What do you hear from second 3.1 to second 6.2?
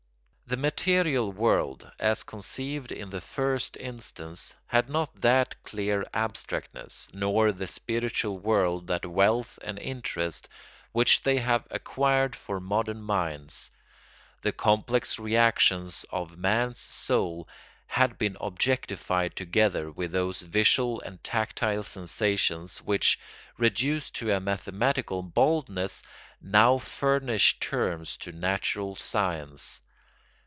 first instance, had not that clear